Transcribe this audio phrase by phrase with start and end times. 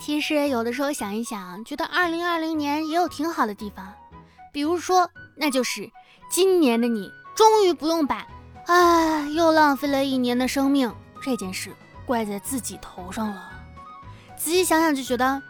[0.00, 3.92] 其实有的时候想一想，觉得二零二零年也有挺好的地方，
[4.50, 5.88] 比如说，那就是
[6.30, 8.26] 今年的你终于不用把
[8.66, 10.92] “啊，又浪费了一年的生命”
[11.22, 11.70] 这件事
[12.06, 13.52] 怪在自己头上了。
[14.36, 15.42] 仔细想想就觉得，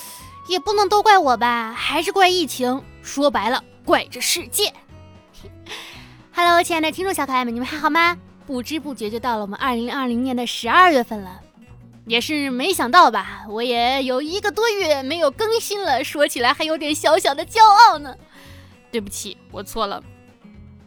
[0.48, 2.82] 也不能都怪我吧，还是怪疫情。
[3.02, 4.72] 说白了，怪这世界。
[6.34, 8.16] Hello，亲爱的听众小可爱们，你们还好吗？
[8.46, 11.40] 不知不觉就到了我们二零二零年的十二月份了，
[12.08, 13.44] 也是没想到吧？
[13.48, 18.16] 我也有一个多月没有更新了，说起来还有点小小的骄傲呢。
[18.90, 20.02] 对不起，我错了。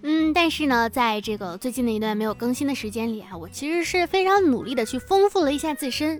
[0.02, 6.20] 嗯，但是呢，在这个最近的一段没有更新的时间里啊，我其实是非常努力的去丰富了一下自身。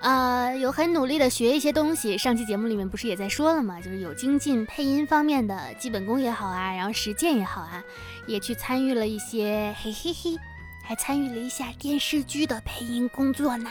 [0.00, 2.16] 呃，有很努力的学一些东西。
[2.16, 3.80] 上期节目里面不是也在说了吗？
[3.80, 7.82] 就是有精进配音方面的基本功也好啊，然后实践也好啊，
[8.28, 10.38] 也去参与了一些，嘿嘿嘿，
[10.84, 13.68] 还参与了一下电视剧的配音工作呢。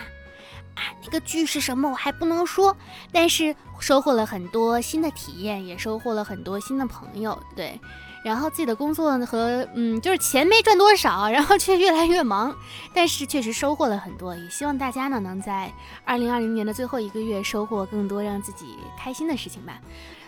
[0.77, 2.75] 啊，那个剧是什么我还不能说，
[3.11, 7.37] 但是收获了很多新的体验，也收获了很多新的朋友。
[7.55, 7.79] 对。
[8.23, 12.53] 然后自己的工作和嗯，就是钱没赚多少，然后却越来越忙，
[12.93, 14.35] 但是确实收获了很多。
[14.35, 15.71] 也希望大家呢能在
[16.03, 19.79] 二零二零年的最后一个月收获更多让自己开心的事情吧。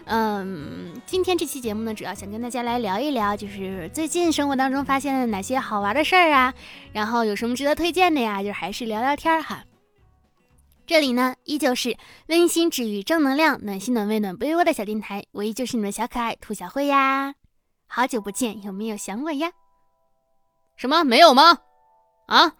[0.05, 6.53] 嗯，今天这期节目呢，主要想跟大家来聊一聊，就是最近生活当中发现了哪些好玩的事儿啊，
[6.93, 8.41] 然后有什么值得推荐的呀？
[8.41, 9.65] 就还是聊聊天儿哈。
[10.89, 11.95] 这里呢，依旧是
[12.29, 17.35] 温馨治愈、正能量、暖心暖胃暖被窝的小电台，我依旧是你们小可爱兔小慧呀。
[17.85, 19.51] 好久不见，有没有想我呀？
[20.75, 21.59] 什么没有吗？
[22.25, 22.55] 啊，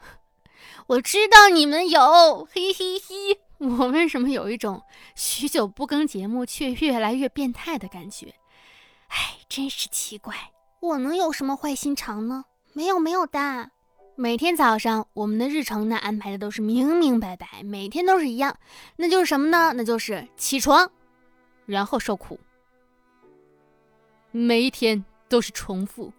[0.85, 3.39] 我知道你们有，嘿嘿嘿。
[3.67, 4.83] 我为什么有一种
[5.15, 8.35] 许久不更节目却越来越变态的感觉？
[9.07, 10.35] 哎，真是奇怪，
[10.81, 12.45] 我能有什么坏心肠呢？
[12.73, 13.71] 没有没有的。
[14.19, 18.57] 每天早上我们的日程呢安排的都是明明白白，每天都是一样，
[18.97, 19.71] 那就是什么呢？
[19.77, 20.91] 那就是起床，
[21.65, 22.37] 然后受苦，
[24.31, 25.05] 每一天。
[25.29, 26.11] 都是重复，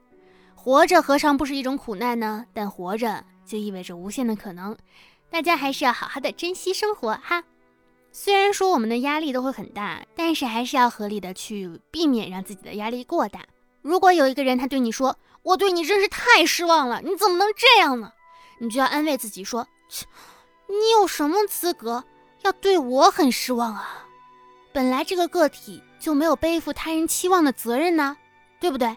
[0.54, 2.46] 活着何尝不是一种苦难呢？
[2.54, 4.76] 但活着就意味着无限的可能，
[5.28, 7.42] 大家还是要好好的珍惜生活哈。
[8.12, 13.44] 虽然说我们的压力都会很大，但是还是要合理的去避免让自己的压力过大。
[13.82, 18.12] 如果有一个人他对你说：“我对你真是太失望了，你怎么能这样呢？”
[18.58, 20.06] 你就要安慰自己说：“切，
[20.68, 22.04] 你有什么资格
[22.42, 24.06] 要对我很失望啊？
[24.72, 28.16] 本来这个个体就没有背负他人期望的责任呢。”
[28.60, 28.94] 对不对？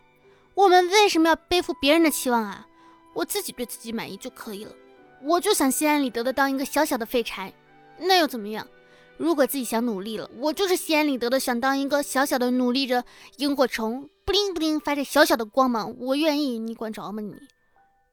[0.55, 2.67] 我们为什么要背负别人的期望啊？
[3.13, 4.71] 我自己对自己满意就可以了。
[5.21, 7.53] 我就想心安理得的当一个小小的废柴，
[7.97, 8.67] 那又怎么样？
[9.15, 13.05] 如果自己想努力了，我就是心安理得的想当一个小小的努力着
[13.37, 17.35] 萤火虫，不灵不灵发着小小的光芒，我愿意，你管着吗你？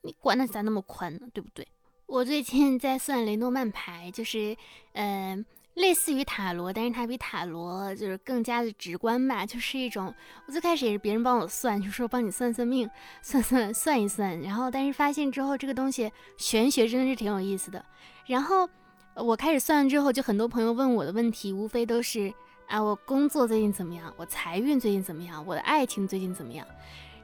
[0.02, 1.20] 你管的咋那么宽呢？
[1.32, 1.66] 对不对？
[2.06, 4.56] 我最近在算雷诺曼牌，就是，
[4.92, 5.44] 嗯。
[5.74, 10.12] 类似于塔罗，但是它比塔罗就是更加的直观吧，就是一种。
[10.46, 12.90] 我最开始也是别人帮我算，就说帮你算算命，
[13.22, 14.38] 算算算一算。
[14.40, 17.82] 然后，但是发现之后，这个东西玄学真的是挺有意思的。
[18.26, 18.68] 然后
[19.14, 22.34] 我开始算之后，就很多朋友问我的问题，无非都是
[22.70, 24.14] 啊，我工作最近怎么样？
[24.16, 25.44] 我财运最近怎么样？
[25.44, 26.64] 我的爱情最近怎么样？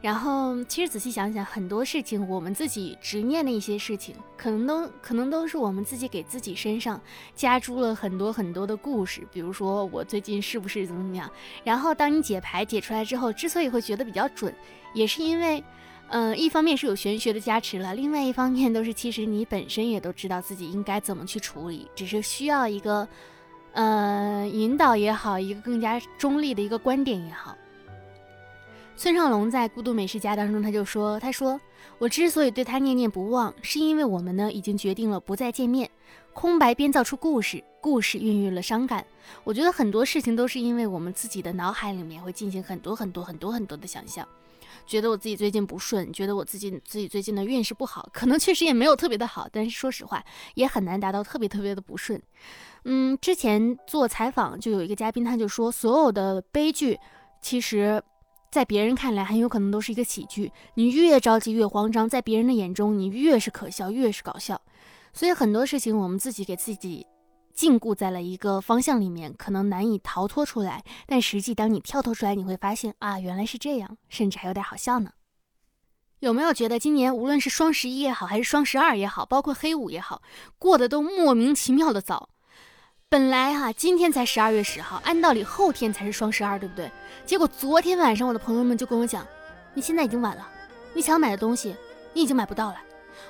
[0.03, 7.01] 然后，其实仔细想想，很多事情，我们自己执念的一些事情，可能都可能都是我们自己给自己身上
[7.37, 9.25] 加诸了很多很多的故事。
[9.31, 11.31] 比如说，我最近是不是怎么怎么样？
[11.63, 14.53] 然后，当你解牌解出来之后，之所以会觉得比较准，
[14.95, 15.63] 也是因为，
[16.09, 23.09] 嗯，一方面是有玄学的加持了，另外一方面都是其实你本身也都知道自己应该怎么去处理，只是需要一个，
[23.77, 27.55] 呃，引导也好，一个更加中立的一个观点也好。
[28.97, 31.61] 村上龙在《孤独美食家》当中，他就说：“他说
[31.99, 35.91] 我之所以对他念念不忘，是因为我们呢已经决定了不再见面。
[36.33, 39.05] 空白编造出故事，故事孕育了伤感。
[39.45, 44.27] 我觉得很多事情都是因为我们自己的脑海里面会进行很多很多很多很多的想象，
[44.87, 50.25] 觉得我自己最近不顺，觉得我自己自己最近的运势不好，可能确实也没有特别的好，但是说实话
[50.55, 52.21] 也很难达到特别特别的不顺。
[52.85, 56.99] 嗯，之前做采访就有一个嘉宾，他就说所有的悲剧
[57.41, 58.03] 其实。”
[58.49, 60.51] 在别人看来，很有可能都是一个喜剧。
[60.75, 64.59] 你越着急越慌张，在别人的眼中，你越是可笑，越是搞笑。
[65.13, 67.07] 所以很多事情，我们自己给自己
[67.57, 70.85] 禁锢在了一个方向里面，可能难以逃脱出来。
[71.07, 75.11] 但实际，当你跳脱出来，你会发现啊，原来是这样，甚至还有点好笑呢。
[76.21, 80.21] 有没有觉得今年无论是双十一也好，还是双十二也好，包括黑五也好，
[80.59, 82.29] 过得都莫名其妙的早？
[83.09, 86.91] 本来哈，今天才十二月十号，按道理后天才是双十二，对不对？
[87.25, 89.27] 结果昨天晚上，我的朋友们就跟我讲，
[89.75, 90.47] 你现在已经晚了，
[90.93, 91.75] 你想买的东西
[92.13, 92.77] 你已经买不到了。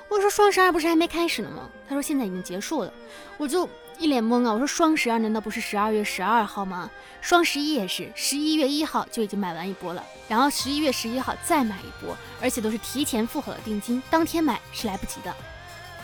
[0.09, 1.69] 我说双十二不是还没开始呢吗？
[1.87, 2.93] 他说现在已经结束了。
[3.37, 4.53] 我就一脸懵啊！
[4.53, 6.89] 我说双十二难道不是十二月十二号吗？
[7.19, 15.35] 双十一也是十一月一号就已经买完一波了，然后十一月十一号再买一波，而且都是提前付好了定金，当天买是来不及的。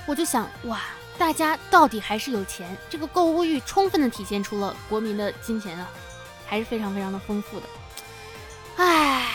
[0.05, 0.81] 我就想，哇，
[1.17, 5.87] 大家到底还是有钱，这个购物欲充分的体现出了国民的金钱啊，
[6.45, 7.65] 还是非常非常的丰富的。
[8.77, 9.32] 唉。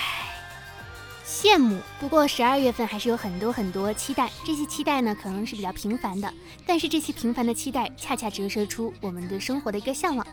[1.41, 6.35] 羡慕，不过十二月份还是有很多很多期待，这些期待呢可能是比较平凡的，
[6.67, 10.27] 但是这些平凡的期待恰恰折射出我们对生活的一个向往。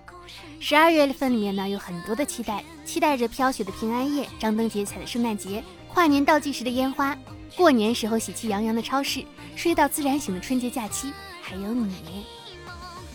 [0.59, 5.63] 十二月份里面呢有很多的期待，期待着飘雪的平安夜、张灯结彩的圣诞节、
[5.93, 7.15] 跨年倒计时的烟花、
[7.55, 9.23] 过年时候喜气洋洋的超市、
[9.55, 12.25] 睡到自然醒的春节假期，还有你。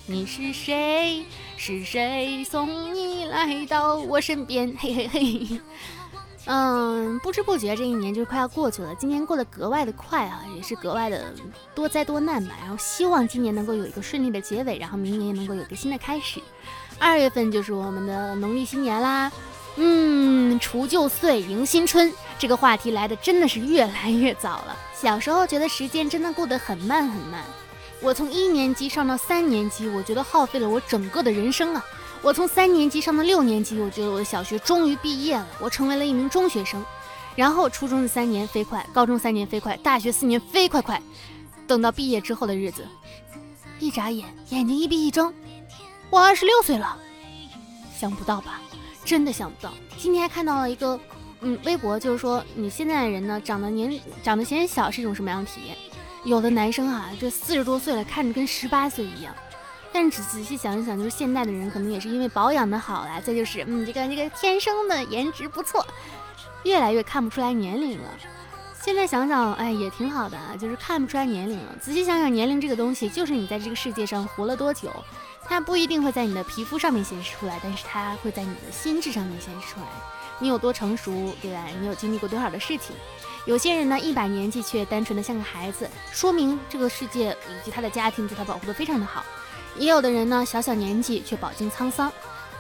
[0.07, 1.25] 你是谁？
[1.57, 4.77] 是谁送你来到我身边？
[4.79, 5.61] 嘿嘿嘿。
[6.47, 8.95] 嗯，不知不觉这一年就快要过去了。
[8.95, 11.33] 今年过得格外的快啊，也是格外的
[11.75, 12.55] 多灾多难吧。
[12.61, 16.41] 然后希望今年能够有一个顺利的结尾，然后明年也能够有个新的开始。
[16.99, 19.31] 二月份就是我们的农历新年啦。
[19.77, 24.77] 嗯，除旧岁迎新春，这个话题来的真的是越来越早了。
[24.95, 27.43] 小时候觉得时间真的过得很慢很慢，
[28.03, 31.85] 我从一年级上到三年级，我觉得耗费了我整个的人生啊。
[32.23, 36.83] 我从三年级上到六年级，我觉得我的小学终于毕业了，我成为了一名中学生。
[37.37, 41.01] 然后初中的三年飞快，高中三年飞快，大学四年飞快快。
[41.67, 42.87] 等到毕业之后的日子，
[43.79, 45.33] 一眨眼，眼睛一闭一睁，
[46.11, 46.97] 我二十六岁了。
[47.97, 48.61] 想不到吧？
[49.05, 49.73] 真的想不到。
[49.97, 50.99] 今天还看到了一个，
[51.41, 55.77] 嗯，微博，就是说你现在的人呢，长得年长得显小是一种什么样的体验？
[56.25, 59.35] 有的男生啊，这四十多岁了，看着跟十八岁一样。
[59.93, 65.85] 但是仔细想一想，就是现代的人可能也是因为保养的好啦，再就是嗯，这个这个天生的颜值不错，
[66.63, 68.09] 越来越看不出来年龄了。
[68.83, 71.77] 现在想想，哎，也挺好的，就是看不出来年龄了。
[71.81, 74.91] 仔细想想，年龄这个东西，就是你在这个世界上活了多久，
[75.45, 79.87] 它不一定会在你的皮肤上面显示出来，但是它会在你的心智上面显示出来。
[80.39, 81.65] 你有多成熟，对吧？
[81.81, 82.95] 你有经历过多少的事情？
[83.47, 89.25] 有些人呢，一把年纪却单纯的像个孩子，说明这个世界以及他的家庭对他保护的非常的好。
[89.77, 92.13] 也有的人呢，小小年纪却饱经沧桑，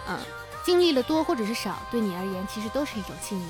[0.08, 0.18] 嗯，
[0.64, 3.44] 经历了多或者是少，对你而言其实都是一种幸运。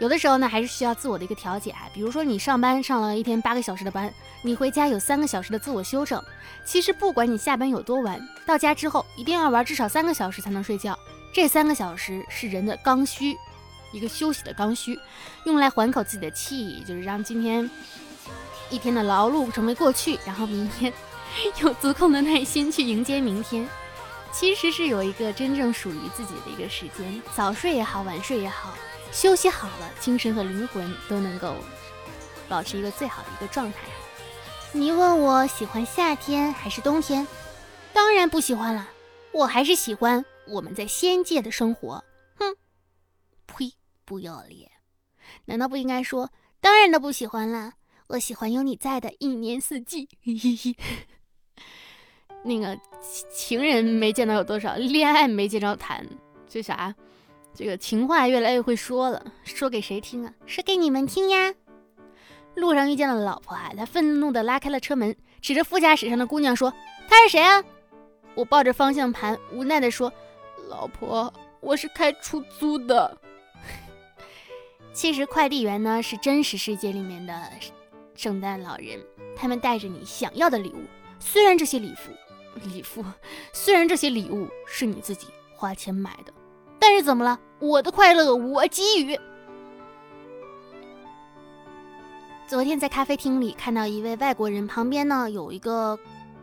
[0.00, 1.72] 有的时候呢，还是需要自我的一个调节。
[1.94, 6.20] 比如说你上班上了一天八个小时的班，你回家有三个小时的自我休整。
[6.64, 10.98] 其实不管你下班有多晚，到家之后一定要玩至少三个小时才能睡觉。
[11.32, 13.36] 这三个小时是人的刚需，
[13.94, 14.98] 一个休息的刚需，
[15.44, 17.70] 用来缓口自己的气，就是让今天
[18.68, 20.92] 一天的劳碌成为过去，然后明天。
[21.62, 23.68] 有足够的耐心去迎接明天，
[24.30, 28.72] 其实是有一个真正属于自己的一个时间，早睡也好，晚睡也好，
[29.10, 31.56] 休息好了，精神和灵魂都能够
[32.48, 33.78] 保持一个最好的一个状态。
[34.70, 37.26] 你问我喜欢夏天还是冬天？
[37.92, 38.88] 当然不喜欢了，
[39.32, 42.04] 我还是喜欢我们在仙界的生活。
[44.04, 44.70] 不要脸！
[45.46, 46.30] 难道不应该说
[46.60, 47.72] 当然的不喜欢了？
[48.08, 50.08] 我喜欢有你在的一年四季。
[50.22, 50.76] 嘿嘿嘿。
[52.42, 52.78] 那个
[53.32, 56.06] 情人没见到有多少，恋爱没见着谈，
[56.46, 56.94] 这啥？
[57.54, 60.34] 这个情话越来越会说了，说给谁听啊？
[60.44, 61.54] 说给你们听呀！
[62.54, 66.72] 路上遇见了老婆啊，他愤怒地拉开了车门，指着副驾驶上的姑娘说
[67.08, 67.64] ：“她是谁啊？”
[68.36, 70.12] 我抱着方向盘，无奈的说
[70.68, 73.16] ：“老婆，我是开出租的。”
[74.94, 77.34] 其实快递员呢，是真实世界里面的
[78.14, 79.04] 圣诞老人，
[79.36, 80.84] 他们带着你想要的礼物，
[81.18, 82.10] 虽然这些礼服。
[82.62, 83.04] 礼服，
[83.52, 86.32] 虽然这些礼物是你自己花钱买的，
[86.78, 87.36] 但是怎么了？
[87.58, 89.18] 我的快乐我给予。
[92.46, 95.98] 昨天在咖啡厅里看到一位外国人，旁边呢有一个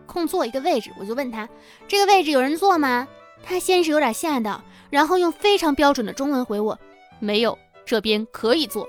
[0.05, 1.48] 空座一个位置，我就问他
[1.88, 3.08] 这个位置有人坐吗？
[3.41, 6.77] 他先是有点吓到，然后用非常标准的中文回我：
[7.20, 8.88] 没有，这边可以坐。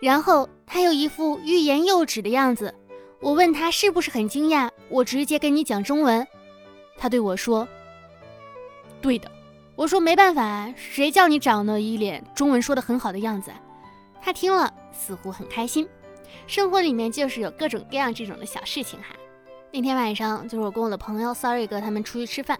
[0.00, 2.74] 然后他又一副欲言又止的样子，
[3.20, 4.70] 我问他是不是很惊讶？
[4.88, 6.26] 我直接跟你讲中文。
[6.96, 7.66] 他对我说
[9.02, 9.30] ：“对的。”
[9.76, 13.52] 我说：“没办法，谁叫你长得一脸中文说的很好的样子？”
[14.20, 15.88] 他听了似乎很开心。
[16.46, 19.14] 生活里面就是有各种各样这种的小事情哈。
[19.72, 22.58] 那天晚上就是我跟我的朋友 Sorry 哥他们出去吃饭，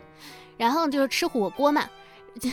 [0.57, 1.89] 然后就是吃火锅嘛。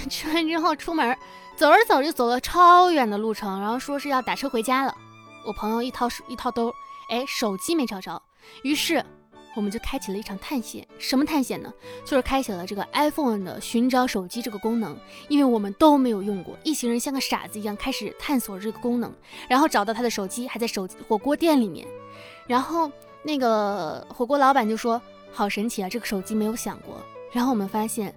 [0.09, 1.15] 吃完之后出门，
[1.55, 4.95] 走着走就走了超远的路程，然后说是要打车回家了。
[5.45, 6.73] 我朋友一掏一掏兜，
[7.09, 8.21] 哎，手机没找着，
[8.63, 9.03] 于是。
[9.55, 11.73] 我们就开启了一场探险，什么探险呢？
[12.03, 14.97] 就是开启了这个 iPhone 的寻找手机这个功能，
[15.29, 19.09] 因为我们都没有用过，一行人像个傻子一样开始探索这个功能，
[19.47, 21.87] 然后找到他的手机还在手火锅店里面，
[22.47, 22.91] 然后
[23.23, 25.87] 那个火锅老板就说：“好神奇啊！
[25.87, 27.01] 这个手机没有响过。
[27.31, 28.13] 然后我们发现，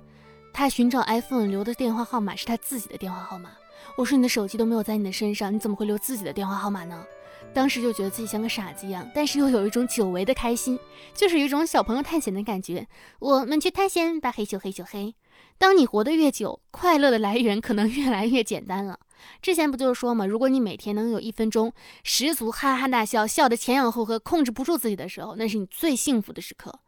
[0.58, 3.48] 他寻找 iPhone 留的电话号码是他自己的电话号码。
[3.96, 7.06] 我说你的手机都没有在你的身上，你怎么会留自己的电话号码呢？
[7.54, 10.76] 当时就觉得自己像个傻子一样，但是又有一种久违的开心，
[11.14, 12.88] 就是有一种小朋友探险的感觉。
[13.20, 15.14] 我们去探险吧，嘿咻嘿咻嘿。
[15.58, 18.98] 当你活得越久，快乐的来源可能越来越简单了。
[19.40, 21.72] 之前不就是说嘛，如果你每天能有一分钟
[22.02, 26.80] 十足哈哈大笑，笑得前仰后合，控制不住自己的时候，那是你最幸福的时刻。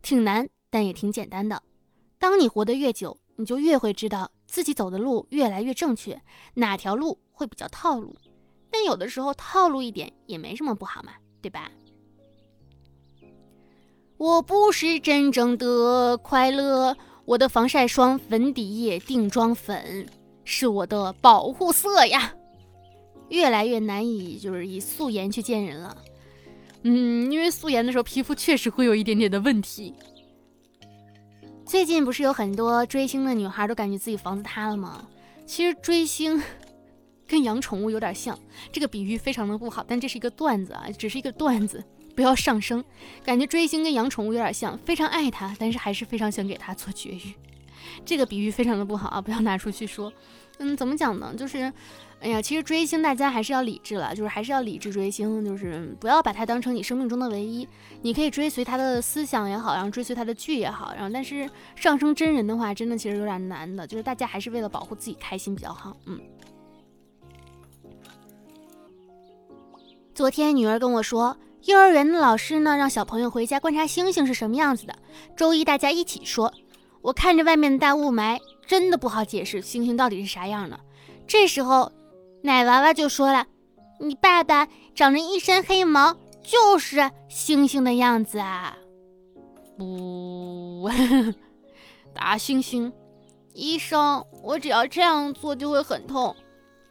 [0.00, 1.62] 挺难，但也挺简单的。
[2.18, 6.20] 当你活得越久，你就越会知道自己走的路越来越正确，
[6.54, 8.14] 哪条路会比较套路。
[8.70, 11.70] 但有的时候套路一点也没什么不好嘛，对吧？
[14.16, 20.06] 我不是真正的快乐，我的防晒霜、粉底液、定妆粉
[20.44, 22.34] 是我的保护色呀。
[23.28, 25.96] 越来越难以就是以素颜去见人了，
[26.82, 29.94] 嗯，因为素颜的时候皮肤确实会有一点点的问题。
[31.68, 35.06] 最近不是有很多追星的女孩都感觉自己房子塌了吗？
[35.44, 36.42] 其实追星。
[37.26, 38.38] 跟养宠物有点像，
[38.72, 41.84] 这个比喻非常的不好，但这是一个段子啊，只是一个段子，
[42.16, 42.82] 不要上升。
[43.22, 47.34] 感觉追星跟养宠物有点像，非常爱它，但是还是非常想给它做绝育。
[48.02, 50.10] 这个比喻非常的不好啊，不要拿出去说。
[50.56, 51.34] 嗯，怎么讲呢？
[51.36, 51.70] 就是，
[52.20, 57.66] 哎呀，其实追星大家还是要理智了，就是还是要理智追星，就是不要把它当成你生命中的唯一。
[58.02, 65.96] 你可以追随他的思想也好，然后追随他的剧也好，然后但是上升真人的话，真的其实有点难的，就是大家还是为了保护自己开心比较好。
[66.06, 66.18] 嗯。
[70.12, 74.98] 昨天女儿跟我说，幼儿园的老师呢让小朋友回家观察星星是什么样子的。
[75.36, 76.52] 周一大家一起说，
[77.00, 80.80] 我看着外面的大雾霾，真的不好解释星星到底是啥样的。
[81.28, 81.92] 这时候，
[82.42, 83.46] 奶娃娃就说了
[84.00, 88.76] ：“你爸爸长着一身黑毛，就是猩猩的样子啊！”
[89.76, 90.88] 不，
[92.14, 92.92] 大猩猩，
[93.54, 96.34] 医生，我只要这样做就会很痛。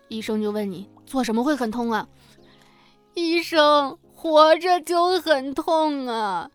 [0.09, 2.07] 医生就问你做什么会很痛啊？
[3.13, 6.49] 医生，活着就很痛啊！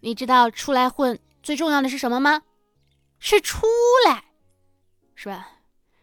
[0.00, 2.42] 你知道出来混最重要的是什么吗？
[3.18, 3.66] 是出
[4.06, 4.24] 来，
[5.16, 5.57] 是吧？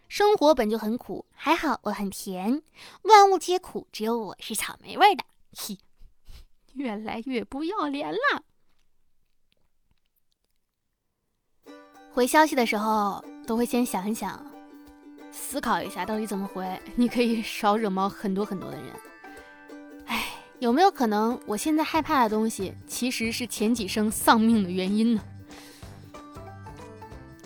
[0.07, 2.61] 生活本就很苦，还好我很甜。
[3.01, 5.23] 万物皆苦，只有我是草莓味的。
[5.57, 5.77] 嘿，
[6.73, 8.43] 越来越不要脸了。
[12.13, 14.45] 回消息的时候都会先想一想，
[15.31, 18.93] 思考一下到底怎么回，你可以少惹毛很多很多的人。
[20.05, 25.21] 哎有没有可能，我现在害怕的东西其实是前几生丧命的原因呢？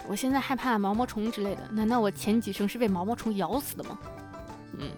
[0.10, 4.00] 我现在害怕毛毛虫之类的，难道我前几生是被毛毛虫咬死的吗？
[4.80, 4.90] 嗯，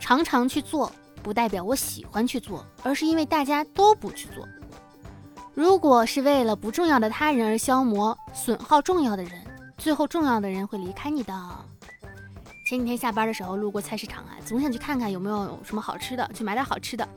[0.00, 0.90] 常常去做
[1.22, 4.44] 不代表我喜欢去做，而是因为大家都不去做。
[5.54, 9.32] 如果是为了不重要的他人而消磨、损耗重要的人，
[9.76, 11.32] 最后重要的人会离开你的。
[12.66, 17.08] 前几天下班的时候路过菜市场啊，总想去看看有没有什么好吃的，去买点好吃的。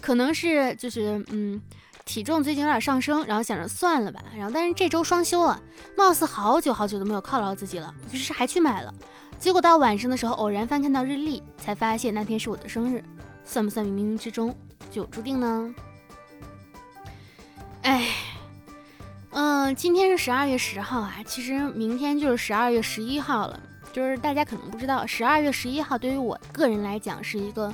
[0.00, 1.60] 可能是就是嗯，
[2.04, 4.22] 体重最近有点上升，然后想着算了吧。
[4.36, 5.60] 然后但是这周双休啊，
[5.96, 8.92] 貌似好久好久都没有犒劳自己了，于是还去买了。
[9.38, 13.02] 结果到晚上的时候，偶然翻看到日历，才发现那天是我的生日。
[13.44, 14.54] 算不算冥冥之中
[14.90, 15.74] 就注定呢？
[17.82, 18.08] 哎，
[19.30, 23.58] 嗯，今天是十二月十号啊，其实明天就是十二月十一号了。
[23.92, 27.72] 就是大家可能不知道，十二月十一号对于我个人来讲是一个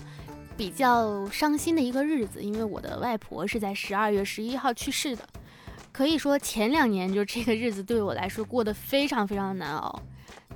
[0.59, 5.25] 比较伤心的一个日子，因为我的外婆是在十二月十一号去世的。
[5.93, 10.03] 可以说前两年就这个日子对我来说过得非常非常的难熬。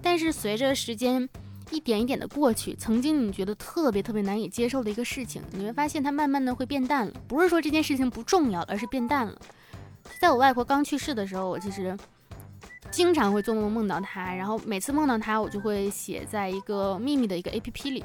[0.02, 1.28] 但是随着时间
[1.71, 7.12] 一点一点的过去，曾经你觉得特别特别难以接受的一个事情，你会发现它慢慢的会变淡了。
[7.28, 9.38] 不是说这件事情不重要，而是变淡了。
[10.21, 11.97] 在我外婆刚去世的时候，我其实。
[12.90, 18.04] 经常会做梦梦到她，然后每次梦到她，我就会写在一个秘密的一个 A P P 里。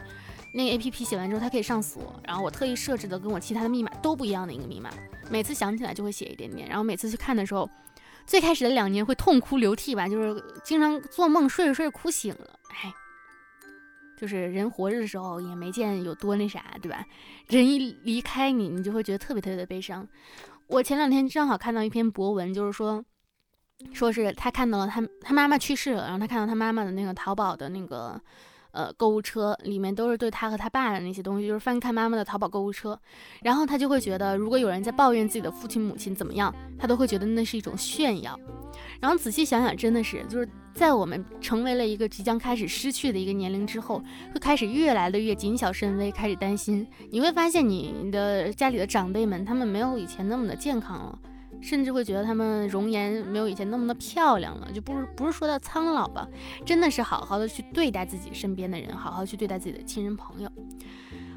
[0.51, 4.89] 那个 A P P 写完之后，它可以上锁，然后我特意设置的跟我其他的密码都不一样的一个密码。
[5.30, 7.70] 每次想起来就会写一点点，然后每次去看的时候，
[8.25, 12.60] 最开始的两年会痛哭流涕吧，就是经常做梦睡着睡着哭醒了。
[12.84, 12.94] 哎，
[14.18, 17.06] 就是人活着的时候也没见有多那啥，对吧？
[17.48, 20.08] 人一离开你，你就会觉得特别特别的悲伤。
[20.68, 23.04] 我前两天正好看到一篇博文，就是说。
[23.94, 28.20] 说是他看到了他他妈妈去世了，然后他看到他妈妈的那个淘宝的那个
[28.78, 33.00] 呃购物车里面都是对他和他爸的那些东西，就是翻看妈妈的淘宝购物车，
[33.42, 38.40] 然后他就会觉得，如果有人在抱怨自己的父亲母亲怎么样，他都会觉得那是一种炫耀。
[39.00, 44.00] 然后仔细想想，真的是就是在我们成为了一个即将开始失去的一个年龄之后，
[44.32, 46.86] 会开始越来的越谨小慎微，开始担心。
[47.10, 51.20] 你会发现，你的家里的长辈们，他们没有以前那么的健康了，
[51.62, 54.72] 甚至会觉得他们容颜没有以前那么的漂亮了。
[54.72, 56.28] 就不是不是说到苍老吧，
[56.66, 60.50] 真的是好好的去对待自己身边的人，好好去对待自己的亲人朋友。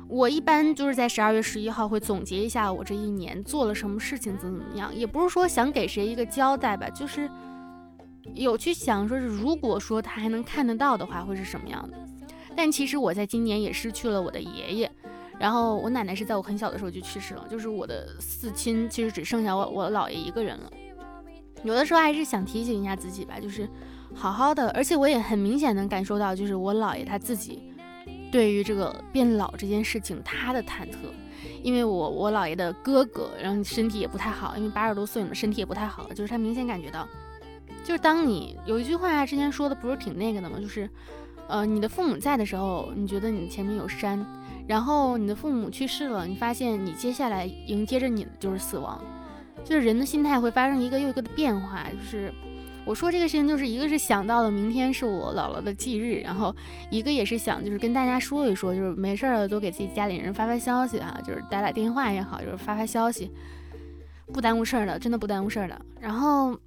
[0.09, 7.31] 我一般就是在十二月十一号会总结一下我这一年做了什么事情，怎么怎么样，也不是说想给谁一个交代吧，就是。
[8.35, 11.97] 有去想说是，如果说他还能看得到的话，会是什么样的？
[12.55, 14.93] 但其实我在今年也失去了我的爷爷，
[15.41, 20.71] 然后我奶奶是在我很小的时候就去世了，就是我的四亲其实只剩下我我姥爷一个人了。
[21.65, 23.67] 有的时候还是想提醒一下自己吧，就是
[24.15, 27.73] 好好的，而且我也很明显能感受到，就是我姥爷他自己
[28.31, 30.97] 对于这个变老这件事情他的忐忑，
[31.63, 37.09] 因为我我姥爷的哥哥，然后身体也不太好，因为八十多岁了，身体也不太好，就是他明显感觉到。
[37.83, 40.59] 就是当你有一句话之前说的不是挺那个的吗？
[40.61, 40.89] 就是，
[41.51, 44.25] 呃，你的父母在的时候，你觉得你前面有山，
[44.67, 49.03] 然后你的父母去世了，你发现你接下来迎接着你的就是死亡，
[49.65, 51.85] 就是人的心态会发生一个又一个的变化。
[51.91, 52.33] 就是
[52.85, 56.55] 我说这个事情，就是一个是想到了明天是我姥姥的忌日，然后
[56.91, 63.31] 一个也是想就是跟大家说一说，就是没事儿了多给自己家里人发发消息啊，就是打打电话也好，就是发发消息，
[64.33, 65.81] 不耽误事儿的，真的不耽误事儿的。
[66.01, 66.59] 然后。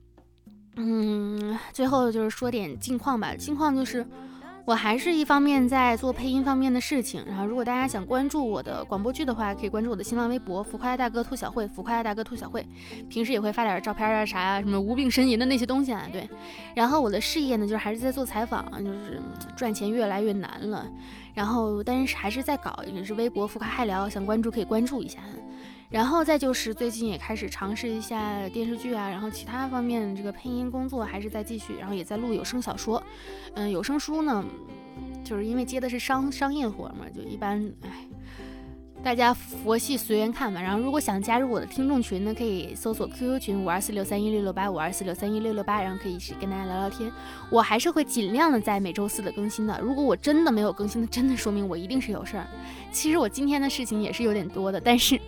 [0.75, 3.35] 嗯，最后就是说点近况吧。
[3.35, 4.03] 近况就是，
[4.65, 7.21] 我还是一方面在做配音方面的事情。
[7.27, 11.67] 然后，如果大家想关注我的广播剧的话，可以关注我的新浪微博“浮夸大哥兔小慧”。
[11.75, 12.65] 浮夸大哥兔小慧，
[13.09, 16.07] 平时也会发点照片啊啥啊，什么无病呻吟的那些东西啊。
[16.13, 16.29] 对。
[16.73, 19.21] 然后我的事业呢，就是还是在做采访，就是
[19.57, 20.87] 赚钱越来越难了。
[21.33, 25.19] 然后，但是还是在搞，也是微博“浮夸嗨聊”，想关注可以关注一下。
[25.93, 33.01] 然后再就是最近也开始尝试一下电视剧啊，然后其他方面这个配音工作还是在继续，然后也在录有声小说，
[33.53, 34.43] 嗯，有声书呢，
[35.23, 38.07] 就是因为接的是商商业活嘛，就一般，哎，
[39.03, 40.59] 大家佛系随缘看吧。
[40.59, 47.11] 然后如果想加入我的听众群呢，可以搜索 QQ 群五二四六三一六六八五二四六三一六六八，然后可以去跟大家聊聊天。
[47.51, 49.79] 我还是会尽量的在每周四的更新的。
[49.79, 52.47] 如果我真的没有更新的，真的说明我一定是有事儿。
[52.91, 55.21] 其实我今天的事情也是有点多的，但是。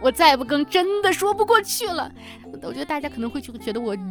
[0.00, 2.10] 我再不更，真的说不过去了。
[2.62, 3.96] 我觉得大家可能会觉得我。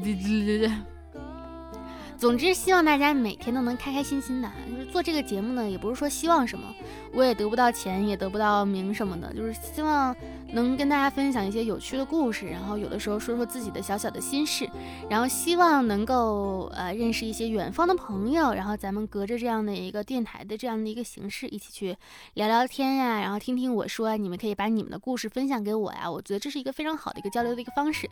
[2.18, 4.52] 总之，希望大家每天都能开开心心的。
[4.68, 6.66] 就是做这个节目呢，也不是说希望什么，
[7.14, 10.16] 我也得不到钱，也得不到名什么的，就是希望
[10.54, 14.68] 能跟大家分享一些有趣的故事，然后有的时候说说自己的小小的心事，
[15.08, 21.96] 然后希望能够呃认识一些远方的朋友，然后咱们隔着这样的一个电台的这样的一个形式，一起去
[22.34, 28.10] 聊聊天呀，然后听听我说，你们可以把你们的故事分享给我呀，我觉得这是一个非常好的一个交流的一个方式。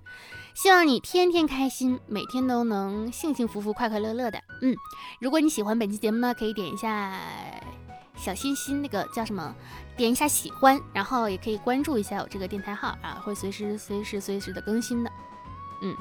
[0.53, 3.95] 希望你天天开心，每天都能幸幸福福、快快。
[3.95, 4.75] 快乐乐的，嗯，
[5.21, 7.17] 如果你喜欢本期节目呢，可以点一下
[8.15, 9.53] 小心心，那个叫什么？
[9.97, 15.11] 点一下喜欢，然后也可以关注一下我这个电台号啊，会随时随时随时的更新的。
[15.81, 15.95] 嗯，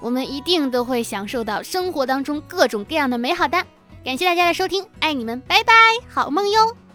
[0.00, 3.64] 我们一定都会享受到生活当中各种各样的美好的。
[4.04, 5.72] 感谢大家的收听，爱你们，拜拜，
[6.08, 6.87] 好梦哟。